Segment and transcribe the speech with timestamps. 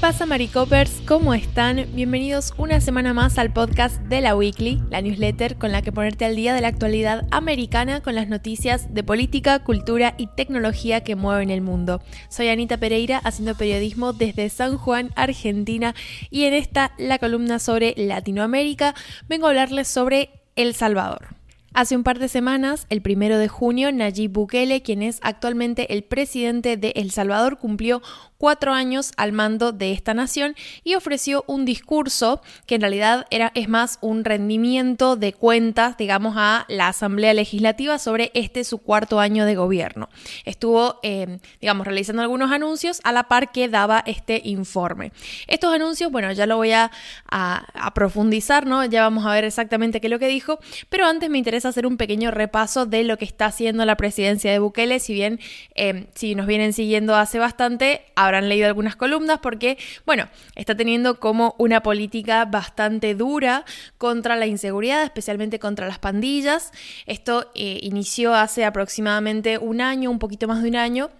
[0.00, 1.02] pasa Maricopers?
[1.06, 1.84] ¿Cómo están?
[1.92, 6.24] Bienvenidos una semana más al podcast de la Weekly, la newsletter con la que ponerte
[6.24, 11.16] al día de la actualidad americana con las noticias de política, cultura y tecnología que
[11.16, 12.00] mueven el mundo.
[12.30, 15.94] Soy Anita Pereira haciendo periodismo desde San Juan, Argentina
[16.30, 18.94] y en esta, la columna sobre Latinoamérica,
[19.28, 21.40] vengo a hablarles sobre El Salvador.
[21.72, 26.02] Hace un par de semanas, el primero de junio, Nayib Bukele, quien es actualmente el
[26.02, 28.02] presidente de El Salvador, cumplió
[28.40, 33.52] cuatro años al mando de esta nación y ofreció un discurso que en realidad era,
[33.54, 39.20] es más un rendimiento de cuentas, digamos, a la Asamblea Legislativa sobre este su cuarto
[39.20, 40.08] año de gobierno.
[40.46, 45.12] Estuvo, eh, digamos, realizando algunos anuncios a la par que daba este informe.
[45.46, 46.90] Estos anuncios, bueno, ya lo voy a,
[47.30, 48.86] a, profundizar, ¿no?
[48.86, 51.86] Ya vamos a ver exactamente qué es lo que dijo, pero antes me interesa hacer
[51.86, 55.40] un pequeño repaso de lo que está haciendo la presidencia de Bukele, si bien
[55.74, 61.20] eh, si nos vienen siguiendo hace bastante, habrán leído algunas columnas porque, bueno, está teniendo
[61.20, 63.64] como una política bastante dura
[63.98, 66.72] contra la inseguridad, especialmente contra las pandillas.
[67.06, 71.10] Esto eh, inició hace aproximadamente un año, un poquito más de un año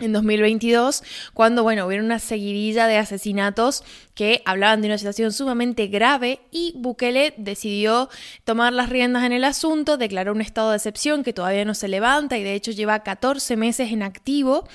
[0.00, 1.02] en 2022,
[1.34, 3.82] cuando, bueno, hubo una seguidilla de asesinatos
[4.18, 8.08] que hablaban de una situación sumamente grave y Bukele decidió
[8.42, 11.86] tomar las riendas en el asunto, declaró un estado de excepción que todavía no se
[11.86, 14.66] levanta y de hecho lleva 14 meses en activo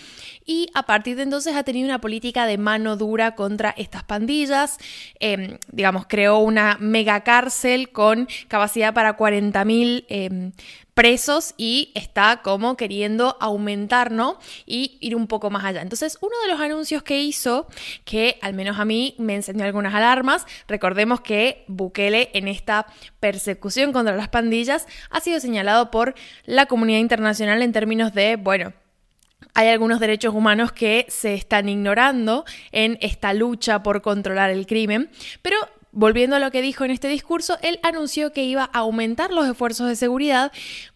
[0.45, 4.77] y a partir de entonces ha tenido una política de mano dura contra estas pandillas,
[5.19, 10.51] em, digamos, creó una mega cárcel con capacidad para 40.000 eh,
[10.93, 14.39] presos y está como queriendo aumentar, ¿no?
[14.65, 15.81] Y ir un poco más allá.
[15.81, 17.67] Entonces, uno de los anuncios que hizo,
[18.05, 22.87] que al menos a mí me enseñó algunas alarmas, recordemos que Bukele en esta
[23.19, 28.73] persecución contra las pandillas ha sido señalado por la comunidad internacional en términos de, bueno,
[29.53, 35.09] hay algunos derechos humanos que se están ignorando en esta lucha por controlar el crimen,
[35.41, 35.57] pero
[35.95, 39.47] Volviendo a lo que dijo en este discurso, él anunció que iba a aumentar los
[39.47, 40.51] esfuerzos de seguridad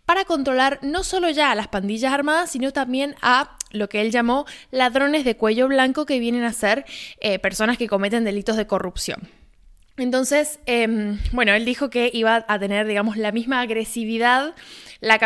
[0.08, 4.10] para controlar no solo ya a las pandillas armadas, sino también a lo que él
[4.10, 6.84] llamó ladrones de cuello blanco que vienen a ser
[7.20, 9.30] eh, personas que cometen delitos de corrupción.
[9.98, 14.54] Entonces, em, bueno, él dijo que iba a tener, digamos, la misma agresividad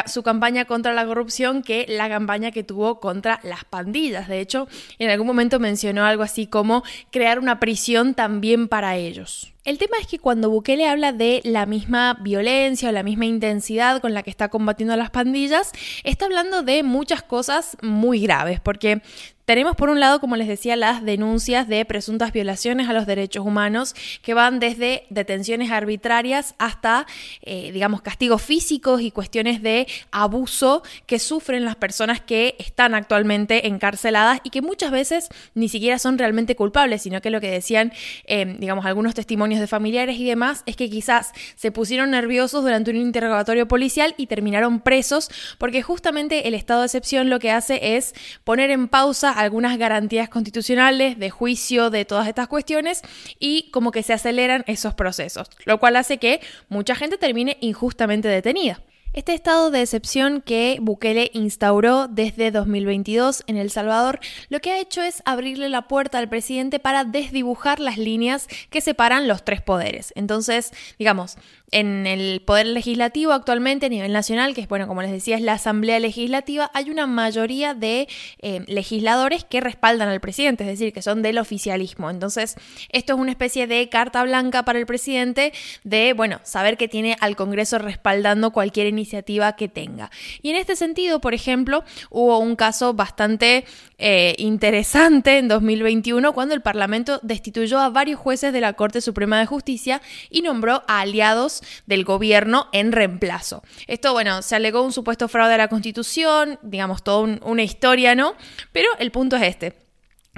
[0.08, 4.28] su campaña contra la corrupción que la campaña que tuvo contra las pandillas.
[4.28, 4.68] De hecho,
[5.00, 9.54] en algún momento mencionó algo así como crear una prisión también para ellos.
[9.64, 14.02] El tema es que cuando Bukele habla de la misma violencia o la misma intensidad
[14.02, 15.72] con la que está combatiendo a las pandillas,
[16.04, 19.02] está hablando de muchas cosas muy graves, porque
[19.52, 23.46] tenemos por un lado, como les decía, las denuncias de presuntas violaciones a los derechos
[23.46, 27.06] humanos que van desde detenciones arbitrarias hasta,
[27.42, 33.68] eh, digamos, castigos físicos y cuestiones de abuso que sufren las personas que están actualmente
[33.68, 37.92] encarceladas y que muchas veces ni siquiera son realmente culpables, sino que lo que decían,
[38.28, 42.92] eh, digamos, algunos testimonios de familiares y demás es que quizás se pusieron nerviosos durante
[42.92, 47.98] un interrogatorio policial y terminaron presos porque justamente el estado de excepción lo que hace
[47.98, 48.14] es
[48.46, 53.02] poner en pausa algunas garantías constitucionales de juicio de todas estas cuestiones
[53.40, 58.28] y como que se aceleran esos procesos, lo cual hace que mucha gente termine injustamente
[58.28, 58.82] detenida.
[59.14, 64.80] Este estado de excepción que Bukele instauró desde 2022 en El Salvador lo que ha
[64.80, 69.62] hecho es abrirle la puerta al presidente para desdibujar las líneas que separan los tres
[69.62, 70.14] poderes.
[70.16, 71.36] Entonces, digamos,
[71.72, 75.42] en el Poder Legislativo actualmente a nivel nacional, que es, bueno, como les decía, es
[75.42, 78.08] la Asamblea Legislativa, hay una mayoría de
[78.42, 82.10] eh, legisladores que respaldan al presidente, es decir, que son del oficialismo.
[82.10, 82.56] Entonces,
[82.90, 87.16] esto es una especie de carta blanca para el presidente de, bueno, saber que tiene
[87.22, 90.12] al Congreso respaldando cualquier iniciativa que tenga.
[90.42, 93.66] Y en este sentido, por ejemplo, hubo un caso bastante
[93.98, 99.40] eh, interesante en 2021 cuando el Parlamento destituyó a varios jueces de la Corte Suprema
[99.40, 103.64] de Justicia y nombró a aliados del gobierno en reemplazo.
[103.88, 108.36] Esto, bueno, se alegó un supuesto fraude a la Constitución, digamos, toda una historia, ¿no?
[108.72, 109.91] Pero el punto es este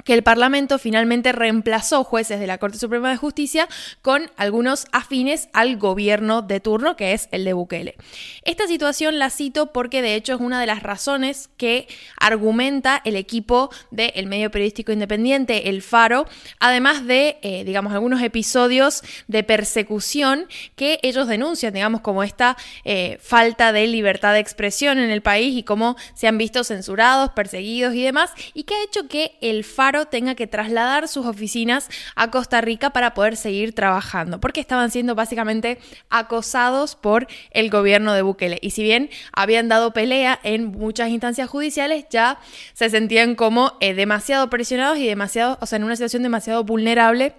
[0.04, 3.68] que el Parlamento finalmente reemplazó jueces de la Corte Suprema de Justicia
[4.02, 7.96] con algunos afines al gobierno de turno, que es el de Bukele.
[8.42, 13.16] Esta situación la cito porque de hecho es una de las razones que argumenta el
[13.16, 16.26] equipo del medio periodístico independiente, El Faro,
[16.60, 20.46] además de, eh, digamos, algunos episodios de persecución
[20.76, 25.56] que ellos denuncian, digamos, como esta eh, falta de libertad de expresión en el país
[25.56, 29.64] y cómo se han visto censurados, perseguidos y demás, y que ha hecho que El
[29.64, 34.90] Faro Tenga que trasladar sus oficinas a Costa Rica para poder seguir trabajando, porque estaban
[34.90, 35.78] siendo básicamente
[36.10, 38.58] acosados por el gobierno de Bukele.
[38.60, 42.38] Y si bien habían dado pelea en muchas instancias judiciales, ya
[42.72, 47.34] se sentían como eh, demasiado presionados y demasiado, o sea, en una situación demasiado vulnerable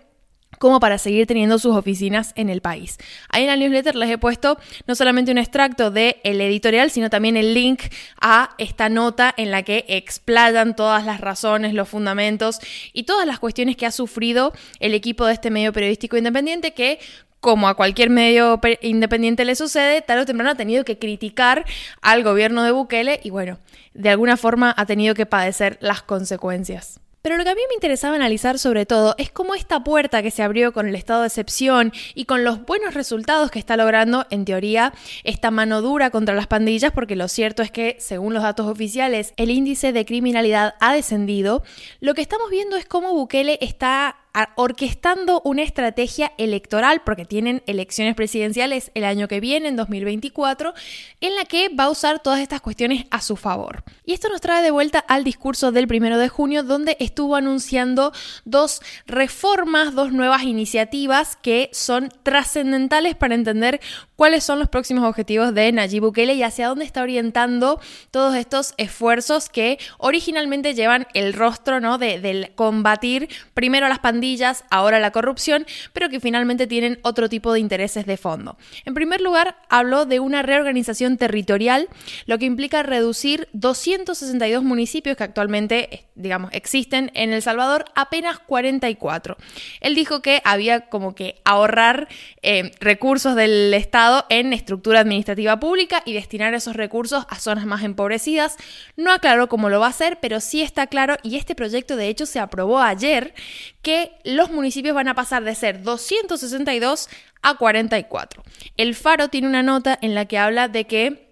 [0.60, 2.98] como para seguir teniendo sus oficinas en el país.
[3.30, 4.58] Ahí en la newsletter les he puesto
[4.88, 7.84] no solamente un extracto del el editorial, sino también el link
[8.22, 12.60] a esta nota en la que explayan todas las razones, los fundamentos
[12.94, 17.00] y todas las cuestiones que ha sufrido el equipo de este medio periodístico independiente que
[17.40, 21.64] como a cualquier medio independiente le sucede, tarde o temprano ha tenido que criticar
[22.02, 23.60] al gobierno de Bukele y bueno,
[23.94, 27.00] de alguna forma ha tenido que padecer las consecuencias.
[27.26, 30.30] Pero lo que a mí me interesaba analizar sobre todo es cómo esta puerta que
[30.30, 34.28] se abrió con el estado de excepción y con los buenos resultados que está logrando,
[34.30, 34.94] en teoría,
[35.24, 39.34] esta mano dura contra las pandillas, porque lo cierto es que, según los datos oficiales,
[39.38, 41.64] el índice de criminalidad ha descendido,
[42.00, 44.18] lo que estamos viendo es cómo Bukele está
[44.56, 50.74] orquestando una estrategia electoral, porque tienen elecciones presidenciales el año que viene, en 2024,
[51.22, 53.84] en la que va a usar todas estas cuestiones a su favor.
[54.06, 58.12] Y esto nos trae de vuelta al discurso del primero de junio, donde estuvo anunciando
[58.44, 63.80] dos reformas, dos nuevas iniciativas que son trascendentales para entender
[64.16, 67.80] cuáles son los próximos objetivos de Nayib Bukele y hacia dónde está orientando
[68.12, 71.98] todos estos esfuerzos que originalmente llevan el rostro ¿no?
[71.98, 74.25] de, del combatir primero las pandillas,
[74.70, 78.58] ahora la corrupción, pero que finalmente tienen otro tipo de intereses de fondo.
[78.86, 81.88] En primer lugar, habló de una reorganización territorial,
[82.26, 89.38] lo que implica reducir 262 municipios que actualmente, digamos, existen en El Salvador, apenas 44.
[89.82, 92.08] Él dijo que había como que ahorrar
[92.42, 97.84] eh, recursos del Estado en estructura administrativa pública y destinar esos recursos a zonas más
[97.84, 98.58] empobrecidas.
[98.96, 102.08] No aclaró cómo lo va a hacer, pero sí está claro, y este proyecto de
[102.08, 103.34] hecho se aprobó ayer,
[103.82, 107.10] que los municipios van a pasar de ser 262
[107.42, 108.44] a 44.
[108.78, 111.25] El Faro tiene una nota en la que habla de que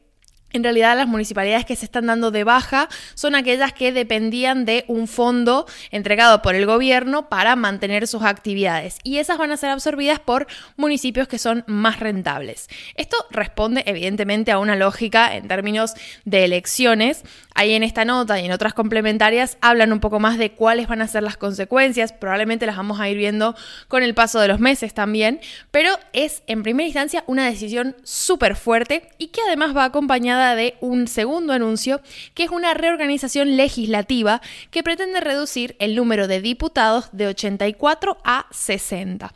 [0.53, 4.85] en realidad las municipalidades que se están dando de baja son aquellas que dependían de
[4.87, 9.71] un fondo entregado por el gobierno para mantener sus actividades y esas van a ser
[9.71, 10.47] absorbidas por
[10.77, 12.69] municipios que son más rentables.
[12.95, 15.93] Esto responde evidentemente a una lógica en términos
[16.25, 17.23] de elecciones.
[17.55, 21.01] Ahí en esta nota y en otras complementarias hablan un poco más de cuáles van
[21.01, 23.55] a ser las consecuencias, probablemente las vamos a ir viendo
[23.87, 25.39] con el paso de los meses también,
[25.71, 30.75] pero es en primera instancia una decisión súper fuerte y que además va acompañada de
[30.81, 32.01] un segundo anuncio,
[32.33, 38.47] que es una reorganización legislativa que pretende reducir el número de diputados de 84 a
[38.51, 39.33] 60.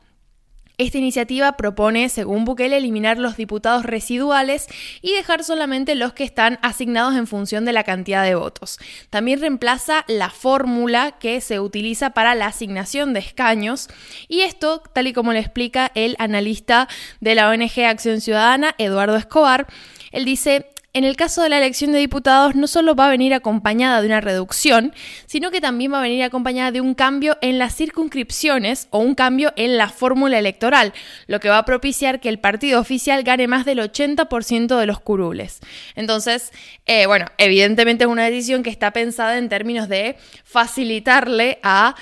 [0.80, 4.68] Esta iniciativa propone, según Bukele, eliminar los diputados residuales
[5.02, 8.78] y dejar solamente los que están asignados en función de la cantidad de votos.
[9.10, 13.88] También reemplaza la fórmula que se utiliza para la asignación de escaños
[14.28, 16.88] y esto, tal y como le explica el analista
[17.22, 19.66] de la ONG Acción Ciudadana, Eduardo Escobar,
[20.12, 23.34] él dice, en el caso de la elección de diputados no solo va a venir
[23.34, 24.94] acompañada de una reducción,
[25.26, 29.14] sino que también va a venir acompañada de un cambio en las circunscripciones o un
[29.14, 30.94] cambio en la fórmula electoral,
[31.28, 35.00] lo que va a propiciar que el partido oficial gane más del 80% de los
[35.00, 35.60] curules.
[35.96, 36.52] Entonces,
[36.88, 41.96] eh, bueno, evidentemente es una decisión que está pensada en términos de facilitarle a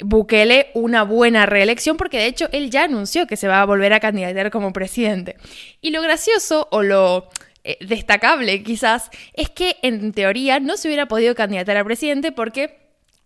[0.00, 3.92] Bukele una buena reelección porque de hecho él ya anunció que se va a volver
[3.92, 5.36] a candidatar como presidente.
[5.80, 7.28] Y lo gracioso o lo
[7.64, 12.82] eh, destacable quizás es que en teoría no se hubiera podido candidatar a presidente porque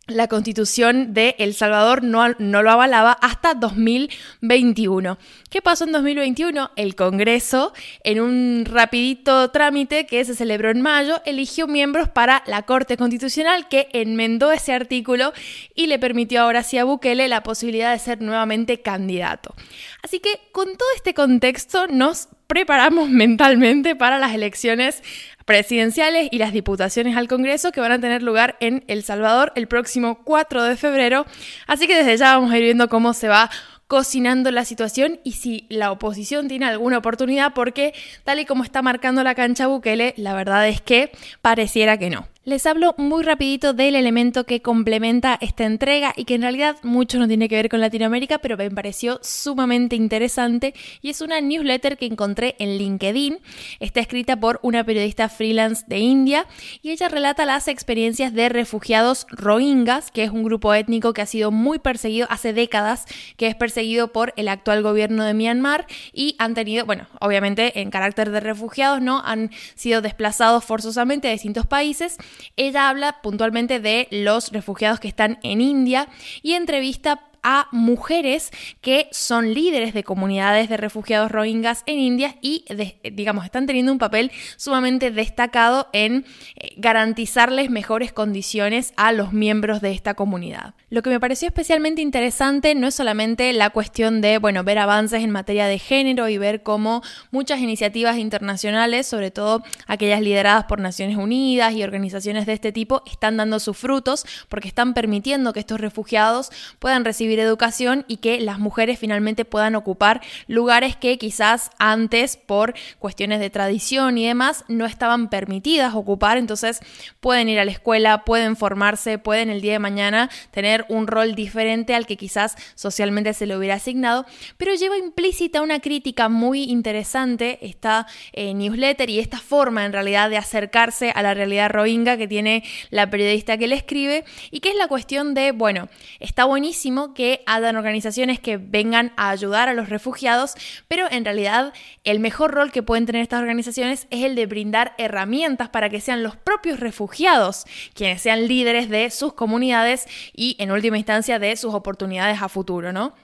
[0.09, 5.19] la constitución de El Salvador no, no, lo avalaba hasta 2021.
[5.51, 6.71] ¿Qué pasó en 2021?
[6.77, 7.73] El Congreso,
[8.05, 13.69] en un rapidito trámite que se celebró en mayo, eligió miembros para la Corte Constitucional
[13.69, 15.33] que enmendó ese artículo
[15.75, 19.57] y le permitió ahora sí a Bukele la posibilidad de ser nuevamente candidato.
[20.05, 25.03] Así que con todo este contexto nos preparamos mentalmente para las elecciones
[25.45, 29.69] presidenciales y las diputaciones al Congreso que van a tener lugar en El Salvador el
[29.69, 31.25] próximo 4 de febrero.
[31.67, 33.51] Así que desde ya vamos a ir viendo cómo se va
[33.87, 38.83] cocinando la situación y si la oposición tiene alguna oportunidad, porque tal y como está
[38.83, 42.27] marcando la cancha Bukele, la verdad es que pareciera que no.
[42.47, 47.19] Les hablo muy rapidito del elemento que complementa esta entrega y que en realidad mucho
[47.19, 50.73] no tiene que ver con Latinoamérica, pero me pareció sumamente interesante
[51.03, 53.41] y es una newsletter que encontré en LinkedIn.
[53.81, 56.47] Está escrita por una periodista freelance de India
[56.83, 61.27] y ella relata las experiencias de refugiados rohingyas, que es un grupo étnico que ha
[61.27, 66.37] sido muy perseguido hace décadas, que es perseguido por el actual gobierno de Myanmar y
[66.39, 69.21] han tenido, bueno, obviamente en carácter de refugiados, ¿no?
[69.25, 72.19] Han sido desplazados forzosamente a distintos países
[72.57, 76.09] ella habla puntualmente de los refugiados que están en India
[76.43, 78.51] y entrevista a mujeres
[78.81, 82.65] que son líderes de comunidades de refugiados rohingyas en India y,
[83.13, 86.25] digamos, están teniendo un papel sumamente destacado en
[86.57, 90.75] eh, garantizarles mejores condiciones a los miembros de esta comunidad.
[90.91, 95.23] Lo que me pareció especialmente interesante no es solamente la cuestión de, bueno, ver avances
[95.23, 100.81] en materia de género y ver cómo muchas iniciativas internacionales, sobre todo aquellas lideradas por
[100.81, 105.61] Naciones Unidas y organizaciones de este tipo, están dando sus frutos porque están permitiendo que
[105.61, 106.51] estos refugiados
[106.81, 112.75] puedan recibir educación y que las mujeres finalmente puedan ocupar lugares que quizás antes por
[112.99, 116.81] cuestiones de tradición y demás no estaban permitidas ocupar, entonces
[117.21, 121.35] pueden ir a la escuela, pueden formarse, pueden el día de mañana tener un rol
[121.35, 124.27] diferente al que quizás socialmente se le hubiera asignado,
[124.57, 130.31] pero lleva implícita una crítica muy interesante esta eh, newsletter y esta forma en realidad
[130.31, 134.71] de acercarse a la realidad rohingya que tiene la periodista que le escribe y que
[134.71, 135.89] es la cuestión de, bueno,
[136.21, 140.55] está buenísimo que que organizaciones que vengan a ayudar a los refugiados,
[140.87, 141.73] pero en realidad
[142.05, 146.01] el mejor rol que pueden tener estas organizaciones es el de brindar herramientas para que
[146.01, 147.65] sean los propios refugiados
[147.95, 152.93] quienes sean líderes de sus comunidades y en última instancia de sus oportunidades a futuro,
[152.93, 153.15] ¿no?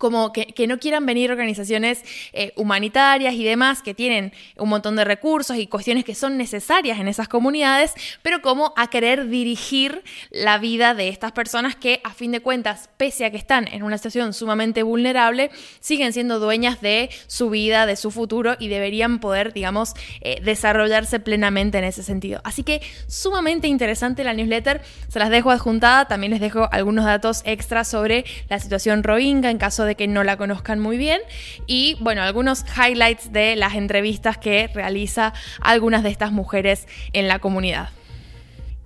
[0.00, 2.02] Como que, no quieran venir organizaciones
[2.32, 6.98] eh, humanitarias y demás que tienen un montón de recursos y cuestiones que son necesarias
[6.98, 7.92] en esas comunidades,
[8.22, 12.88] pero como a querer dirigir la vida de estas personas que a fin de cuentas,
[12.96, 17.84] pese a que están en una situación sumamente vulnerable, siguen siendo dueñas de su vida,
[17.84, 19.92] de su futuro y deberían poder, digamos,
[20.22, 22.40] eh, desarrollarse plenamente en ese sentido.
[22.42, 27.42] Así que sumamente interesante la newsletter, se las dejo adjuntada, también les dejo algunos datos
[27.44, 31.20] extras sobre la situación Rohingya en caso de que no la conozcan muy bien.
[31.66, 37.40] Y bueno, algunos highlights de las entrevistas que realiza algunas de estas mujeres en la
[37.40, 37.90] comunidad.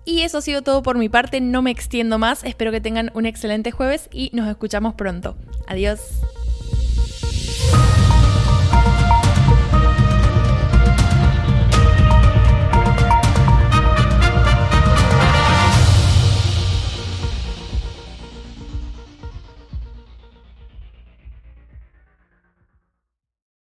[0.06, 3.10] Y eso ha sido todo por mi parte, no me extiendo más, espero que tengan
[3.14, 5.36] un excelente jueves y nos escuchamos pronto.
[5.66, 6.00] Adiós.